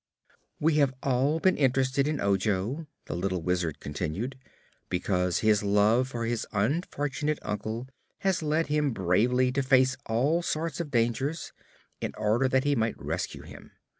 "We 0.59 0.77
have 0.77 0.95
all 1.03 1.39
been 1.39 1.55
interested 1.57 2.07
in 2.07 2.19
Ojo," 2.19 2.87
the 3.05 3.13
little 3.15 3.43
Wizard 3.43 3.79
continued, 3.79 4.35
"because 4.89 5.41
his 5.41 5.61
love 5.61 6.07
for 6.07 6.25
his 6.25 6.47
unfortunate 6.51 7.37
uncle 7.43 7.87
has 8.21 8.41
led 8.41 8.65
him 8.65 8.93
bravely 8.93 9.51
to 9.51 9.61
face 9.61 9.95
all 10.07 10.41
sorts 10.41 10.79
of 10.79 10.89
dangers, 10.89 11.53
in 11.99 12.15
order 12.17 12.47
that 12.47 12.63
he 12.63 12.75
might 12.75 12.99
rescue 12.99 13.43
him. 13.43 13.73